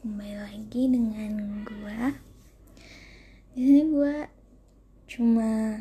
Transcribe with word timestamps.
kembali 0.00 0.32
lagi 0.32 0.88
dengan 0.88 1.60
gue. 1.60 2.00
Di 3.52 3.60
sini 3.60 3.82
gue 3.84 4.16
cuma 5.04 5.76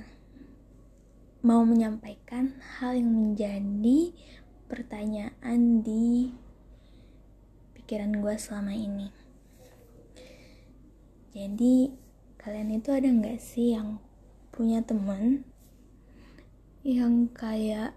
mau 1.39 1.63
menyampaikan 1.63 2.51
hal 2.59 2.99
yang 2.99 3.15
menjadi 3.15 4.11
pertanyaan 4.67 5.79
di 5.79 6.35
pikiran 7.79 8.19
gue 8.19 8.35
selama 8.35 8.75
ini. 8.75 9.07
Jadi 11.31 11.95
kalian 12.43 12.75
itu 12.75 12.91
ada 12.91 13.07
nggak 13.07 13.39
sih 13.39 13.71
yang 13.71 14.03
punya 14.51 14.83
teman 14.83 15.47
yang 16.83 17.31
kayak 17.31 17.95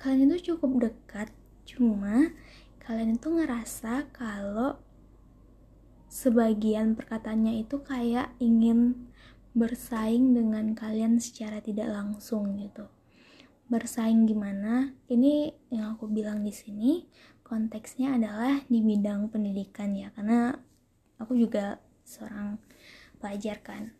kalian 0.00 0.32
itu 0.32 0.56
cukup 0.56 0.88
dekat, 0.88 1.28
cuma 1.68 2.32
kalian 2.80 3.20
itu 3.20 3.28
ngerasa 3.32 4.08
kalau 4.12 4.73
sebagian 6.24 6.96
perkataannya 6.96 7.68
itu 7.68 7.84
kayak 7.84 8.32
ingin 8.40 9.12
bersaing 9.52 10.32
dengan 10.32 10.72
kalian 10.72 11.20
secara 11.20 11.60
tidak 11.60 11.92
langsung 11.92 12.56
gitu. 12.56 12.88
Bersaing 13.68 14.24
gimana? 14.24 14.96
Ini 15.04 15.52
yang 15.68 16.00
aku 16.00 16.08
bilang 16.08 16.40
di 16.40 16.50
sini 16.56 17.04
konteksnya 17.44 18.16
adalah 18.16 18.64
di 18.64 18.80
bidang 18.80 19.28
pendidikan 19.28 19.92
ya, 19.92 20.08
karena 20.16 20.56
aku 21.20 21.36
juga 21.36 21.76
seorang 22.08 22.56
pelajar 23.20 23.60
kan. 23.60 23.92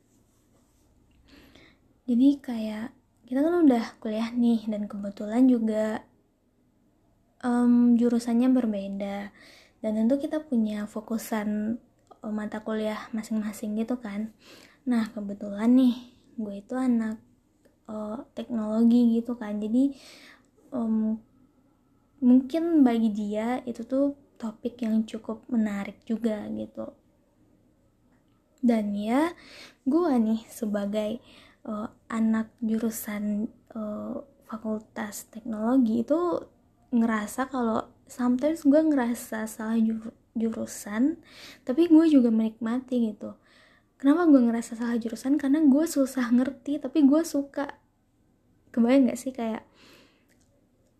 Jadi 2.08 2.40
kayak 2.40 2.88
kita 3.28 3.40
kan 3.44 3.68
udah 3.68 3.84
kuliah 4.00 4.32
nih 4.32 4.64
dan 4.68 4.88
kebetulan 4.88 5.44
juga 5.44 6.04
um, 7.44 7.96
jurusannya 8.00 8.48
berbeda 8.48 9.28
dan 9.84 9.92
tentu 9.92 10.16
kita 10.16 10.40
punya 10.40 10.88
fokusan 10.88 11.76
mata 12.30 12.62
kuliah 12.62 13.08
masing-masing 13.10 13.76
gitu 13.80 13.98
kan. 13.98 14.32
Nah 14.84 15.10
kebetulan 15.12 15.72
nih 15.74 15.94
gue 16.38 16.54
itu 16.60 16.74
anak 16.76 17.20
uh, 17.88 18.24
teknologi 18.32 19.20
gitu 19.20 19.36
kan. 19.36 19.60
Jadi 19.60 19.96
um, 20.72 21.18
mungkin 22.24 22.86
bagi 22.86 23.10
dia 23.12 23.60
itu 23.68 23.84
tuh 23.84 24.16
topik 24.40 24.80
yang 24.80 25.04
cukup 25.04 25.44
menarik 25.48 26.00
juga 26.08 26.44
gitu. 26.52 26.92
Dan 28.64 28.96
ya 28.96 29.32
gue 29.84 30.12
nih 30.16 30.40
sebagai 30.48 31.20
uh, 31.68 31.92
anak 32.08 32.48
jurusan 32.64 33.52
uh, 33.76 34.24
fakultas 34.48 35.28
teknologi 35.28 36.04
itu 36.04 36.44
ngerasa 36.94 37.50
kalau 37.50 37.90
sometimes 38.06 38.62
gue 38.62 38.80
ngerasa 38.80 39.48
salah 39.50 39.80
jur 39.80 40.14
jurusan 40.34 41.22
tapi 41.62 41.86
gue 41.86 42.04
juga 42.10 42.28
menikmati 42.28 43.14
gitu. 43.14 43.38
Kenapa 43.98 44.26
gue 44.28 44.42
ngerasa 44.42 44.76
salah 44.76 44.98
jurusan? 44.98 45.38
Karena 45.40 45.62
gue 45.64 45.84
susah 45.86 46.28
ngerti 46.34 46.82
tapi 46.82 47.06
gue 47.06 47.22
suka. 47.24 47.78
Kebayang 48.74 49.08
gak 49.08 49.20
sih 49.22 49.30
kayak 49.30 49.62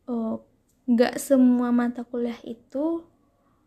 oh 0.06 0.46
gak 0.86 1.18
semua 1.18 1.74
mata 1.74 2.06
kuliah 2.06 2.38
itu 2.46 3.02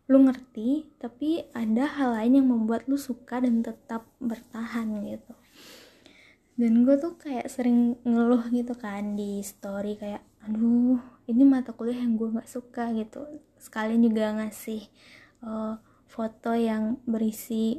lu 0.08 0.18
ngerti 0.24 0.88
tapi 0.96 1.44
ada 1.52 1.84
hal 1.84 2.16
lain 2.16 2.40
yang 2.40 2.48
membuat 2.48 2.88
lu 2.88 2.96
suka 2.96 3.44
dan 3.44 3.60
tetap 3.60 4.08
bertahan 4.16 5.04
gitu. 5.04 5.36
Dan 6.58 6.82
gue 6.82 6.96
tuh 6.98 7.14
kayak 7.20 7.46
sering 7.52 7.94
ngeluh 8.02 8.42
gitu 8.50 8.74
kan 8.74 9.14
di 9.14 9.44
story 9.44 9.94
kayak 9.94 10.24
aduh 10.42 10.98
ini 11.28 11.44
mata 11.44 11.76
kuliah 11.76 12.00
yang 12.00 12.16
gue 12.16 12.32
nggak 12.32 12.48
suka 12.48 12.90
gitu. 12.96 13.22
Sekalian 13.60 14.02
juga 14.02 14.32
ngasih 14.34 14.88
uh, 15.42 15.78
foto 16.08 16.56
yang 16.56 16.98
berisi 17.04 17.78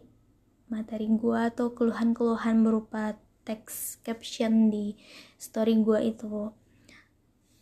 materi 0.70 1.10
gue 1.10 1.40
atau 1.50 1.74
keluhan-keluhan 1.74 2.62
berupa 2.62 3.18
teks 3.44 3.98
caption 4.06 4.70
di 4.70 4.94
story 5.42 5.82
gue 5.82 6.00
itu. 6.14 6.54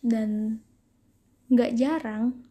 Dan 0.04 0.60
nggak 1.48 1.72
jarang 1.80 2.44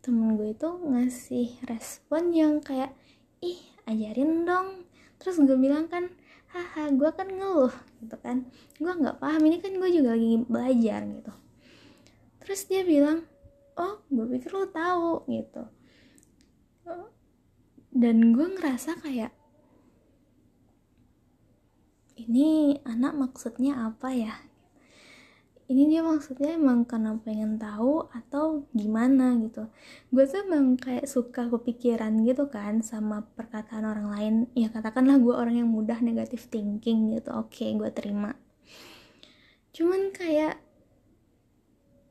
temen 0.00 0.38
gue 0.38 0.54
itu 0.54 0.70
ngasih 0.70 1.60
respon 1.66 2.30
yang 2.30 2.62
kayak 2.62 2.94
ih 3.42 3.58
ajarin 3.90 4.46
dong. 4.46 4.86
Terus 5.18 5.42
gue 5.42 5.58
bilang 5.58 5.90
kan 5.90 6.08
haha 6.54 6.94
gue 6.94 7.10
kan 7.10 7.26
ngeluh 7.26 7.74
gitu 7.98 8.16
kan. 8.22 8.46
Gue 8.78 8.92
nggak 8.94 9.18
paham 9.18 9.42
ini 9.44 9.58
kan 9.58 9.74
gue 9.74 9.90
juga 9.90 10.14
lagi 10.14 10.38
belajar 10.46 11.02
gitu. 11.04 11.32
Terus 12.40 12.60
dia 12.70 12.86
bilang 12.86 13.26
oh 13.76 14.00
gue 14.06 14.26
pikir 14.38 14.50
lo 14.54 14.70
tahu 14.70 15.26
gitu 15.26 15.79
dan 17.90 18.16
gue 18.30 18.46
ngerasa 18.46 19.02
kayak 19.02 19.34
ini 22.20 22.78
anak 22.86 23.16
maksudnya 23.16 23.90
apa 23.90 24.12
ya? 24.12 24.34
Ini 25.70 25.86
dia 25.86 26.02
maksudnya 26.02 26.58
emang 26.58 26.82
karena 26.82 27.14
pengen 27.22 27.54
tahu 27.54 28.10
atau 28.10 28.66
gimana 28.74 29.38
gitu. 29.38 29.70
Gue 30.10 30.26
tuh 30.26 30.42
emang 30.42 30.74
kayak 30.74 31.06
suka 31.06 31.46
kepikiran 31.46 32.26
gitu 32.26 32.50
kan 32.50 32.82
sama 32.82 33.22
perkataan 33.38 33.86
orang 33.86 34.08
lain. 34.10 34.34
Ya 34.58 34.66
katakanlah 34.66 35.22
gue 35.22 35.30
orang 35.30 35.62
yang 35.62 35.70
mudah 35.70 36.02
negatif 36.02 36.50
thinking 36.50 37.14
gitu. 37.14 37.30
Oke 37.30 37.62
okay, 37.62 37.70
gue 37.78 37.90
terima. 37.94 38.34
Cuman 39.70 40.10
kayak 40.10 40.58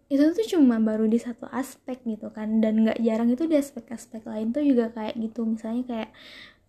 itu 0.10 0.24
tuh 0.34 0.46
cuma 0.58 0.82
baru 0.82 1.06
di 1.06 1.22
satu 1.22 1.46
aspek 1.54 2.02
gitu 2.02 2.34
kan 2.34 2.58
dan 2.58 2.82
nggak 2.82 2.98
jarang 3.06 3.30
itu 3.30 3.46
di 3.46 3.56
aspek-aspek 3.62 4.26
lain 4.26 4.50
tuh 4.50 4.66
juga 4.66 4.90
kayak 4.90 5.16
gitu. 5.22 5.46
Misalnya 5.46 5.86
kayak 5.86 6.10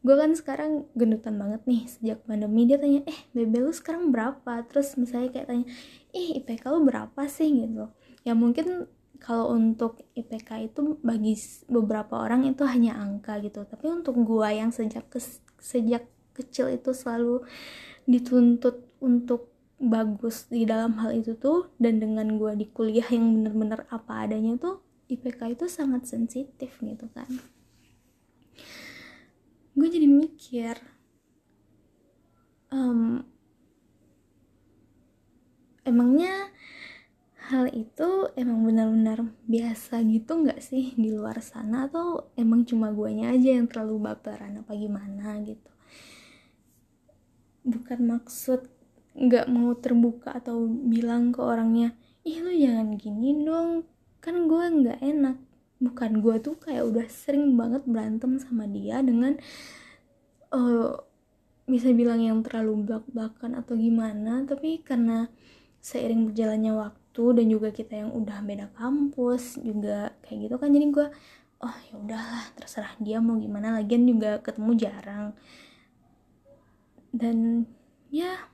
gue 0.01 0.17
kan 0.17 0.33
sekarang 0.37 0.73
gendutan 0.97 1.37
banget 1.41 1.61
nih 1.69 1.85
sejak 1.89 2.25
pandemi 2.25 2.65
dia 2.65 2.81
tanya 2.81 3.01
eh 3.09 3.21
bebe 3.33 3.65
lu 3.65 3.73
sekarang 3.73 4.13
berapa? 4.13 4.65
Terus 4.69 4.93
misalnya 5.01 5.33
kayak 5.33 5.47
tanya 5.49 5.67
ih 6.13 6.45
IPK 6.45 6.65
lu 6.69 6.85
berapa 6.85 7.23
sih? 7.33 7.49
Gitu. 7.49 7.89
Ya 8.29 8.37
mungkin 8.37 8.89
kalau 9.21 9.53
untuk 9.57 10.05
IPK 10.17 10.73
itu 10.73 11.01
bagi 11.01 11.37
beberapa 11.69 12.21
orang 12.21 12.45
itu 12.45 12.65
hanya 12.69 13.01
angka 13.01 13.41
gitu. 13.41 13.65
Tapi 13.65 13.89
untuk 13.89 14.21
gue 14.21 14.49
yang 14.53 14.69
sejak 14.69 15.09
ke, 15.09 15.21
sejak 15.61 16.05
kecil 16.37 16.73
itu 16.73 16.93
selalu 16.93 17.45
dituntut 18.09 18.85
untuk 19.01 19.50
bagus 19.81 20.45
di 20.53 20.69
dalam 20.69 21.01
hal 21.01 21.17
itu 21.17 21.33
tuh 21.41 21.73
dan 21.81 22.05
dengan 22.05 22.37
gue 22.37 22.53
di 22.53 22.69
kuliah 22.69 23.09
yang 23.09 23.33
bener-bener 23.33 23.89
apa 23.89 24.29
adanya 24.29 24.61
tuh 24.61 24.85
IPK 25.09 25.57
itu 25.57 25.67
sangat 25.73 26.05
sensitif 26.05 26.77
gitu 26.85 27.09
kan. 27.17 27.27
Gue 29.73 29.89
jadi 29.89 30.05
mikir 30.05 30.77
um, 32.69 33.25
emangnya 35.89 36.53
hal 37.51 37.67
itu 37.73 38.31
emang 38.37 38.63
benar-benar 38.63 39.33
biasa 39.49 40.05
gitu 40.07 40.45
nggak 40.45 40.61
sih 40.61 40.93
di 40.95 41.09
luar 41.09 41.41
sana? 41.41 41.89
Atau 41.89 42.31
emang 42.37 42.69
cuma 42.69 42.93
guanya 42.93 43.33
aja 43.33 43.57
yang 43.57 43.65
terlalu 43.65 44.13
baperan 44.13 44.61
apa 44.61 44.77
gimana 44.77 45.41
gitu? 45.41 45.73
Bukan 47.65 48.05
maksud 48.05 48.80
nggak 49.15 49.47
mau 49.51 49.75
terbuka 49.75 50.39
atau 50.39 50.67
bilang 50.67 51.35
ke 51.35 51.43
orangnya 51.43 51.93
ih 52.25 52.39
lu 52.45 52.53
jangan 52.53 52.95
gini 53.01 53.43
dong. 53.45 53.89
Kan 54.21 54.47
gue 54.47 54.65
nggak 54.85 55.01
enak. 55.01 55.37
Bukan 55.81 56.21
gue 56.21 56.37
tuh 56.45 56.57
kayak 56.61 56.85
udah 56.85 57.07
sering 57.09 57.57
banget 57.57 57.83
berantem 57.89 58.37
sama 58.37 58.69
dia 58.69 59.01
dengan 59.01 59.41
uh, 60.53 61.01
bisa 61.65 61.89
bilang 61.97 62.21
yang 62.21 62.45
terlalu 62.45 62.85
belak-belakan 62.85 63.57
atau 63.57 63.75
gimana. 63.75 64.45
Tapi 64.45 64.85
karena 64.85 65.33
seiring 65.81 66.29
berjalannya 66.31 66.73
waktu 66.77 67.25
dan 67.41 67.47
juga 67.49 67.69
kita 67.73 68.05
yang 68.05 68.11
udah 68.13 68.39
beda 68.45 68.67
kampus 68.77 69.57
juga 69.65 70.13
kayak 70.21 70.47
gitu 70.47 70.55
kan 70.61 70.71
jadi 70.71 70.87
gue 70.93 71.09
oh 71.65 71.77
ya 71.89 71.95
udahlah 71.97 72.45
terserah 72.57 72.93
dia 73.01 73.21
mau 73.25 73.41
gimana. 73.41 73.81
Lagian 73.81 74.05
juga 74.05 74.41
ketemu 74.45 74.73
jarang. 74.77 75.27
Dan 77.11 77.65
ya 78.13 78.50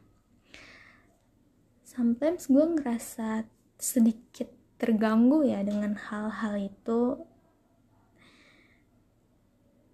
sometimes 1.97 2.53
gue 2.53 2.65
ngerasa 2.77 3.49
sedikit 3.81 4.53
terganggu 4.77 5.49
ya 5.49 5.65
dengan 5.65 5.97
hal-hal 5.97 6.61
itu. 6.61 7.25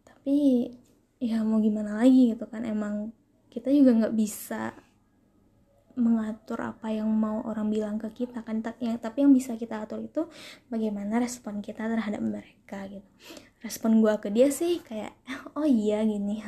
Tapi 0.03 0.67
ya 1.23 1.47
mau 1.47 1.63
gimana 1.63 2.03
lagi 2.03 2.35
gitu 2.35 2.51
kan 2.51 2.67
emang 2.67 3.15
kita 3.55 3.71
juga 3.71 3.95
nggak 3.95 4.17
bisa 4.19 4.75
mengatur 5.93 6.59
apa 6.65 6.89
yang 6.89 7.07
mau 7.07 7.47
orang 7.47 7.71
bilang 7.71 7.97
ke 8.03 8.27
kita 8.27 8.43
kan. 8.43 8.59
Ya, 8.83 8.99
tapi 8.99 9.23
yang 9.23 9.31
bisa 9.31 9.55
kita 9.55 9.87
atur 9.87 10.03
itu 10.03 10.27
bagaimana 10.67 11.23
respon 11.23 11.63
kita 11.63 11.87
terhadap 11.87 12.19
mereka 12.19 12.91
gitu. 12.91 13.07
Respon 13.63 14.03
gue 14.03 14.15
ke 14.19 14.27
dia 14.35 14.51
sih 14.51 14.83
kayak 14.83 15.15
oh 15.55 15.69
iya 15.69 16.01
gini 16.03 16.41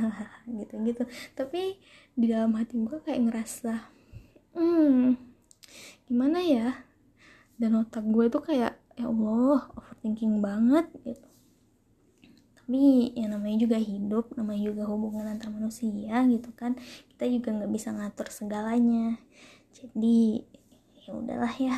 gitu 0.58 0.74
gitu 0.82 1.04
tapi 1.36 1.78
di 2.16 2.26
dalam 2.26 2.56
hati 2.56 2.80
gue 2.80 2.98
kayak 3.04 3.20
ngerasa 3.30 3.74
hmm 4.56 5.33
gimana 6.06 6.38
ya? 6.42 6.84
Dan 7.58 7.78
otak 7.80 8.04
gue 8.08 8.26
tuh 8.28 8.42
kayak 8.42 8.74
ya 8.94 9.04
Allah 9.10 9.66
overthinking 9.74 10.42
banget 10.42 10.86
gitu. 11.06 11.28
Tapi 12.64 13.12
yang 13.12 13.36
namanya 13.36 13.60
juga 13.60 13.76
hidup 13.76 14.32
namanya 14.40 14.72
juga 14.72 14.84
hubungan 14.88 15.28
antar 15.28 15.52
manusia 15.52 16.24
gitu 16.24 16.50
kan. 16.56 16.74
Kita 17.12 17.28
juga 17.28 17.52
nggak 17.52 17.72
bisa 17.72 17.92
ngatur 17.92 18.28
segalanya. 18.32 19.20
Jadi 19.74 20.42
ya 21.04 21.12
udahlah 21.12 21.54
ya 21.60 21.76